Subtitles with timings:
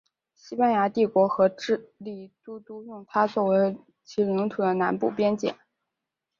[0.33, 5.55] 西班牙帝国和智利都督用它作为其领土的南部边界。